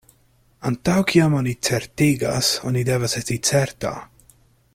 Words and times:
Antaŭ 0.69 0.95
kiam 1.11 1.35
oni 1.41 1.53
certigas, 1.69 2.51
oni 2.71 2.85
devas 2.91 3.17
esti 3.23 3.39
certa. 3.51 3.95